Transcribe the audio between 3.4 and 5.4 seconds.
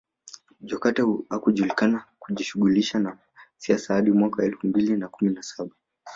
siasa hadi mwaka elfu mbili na kumi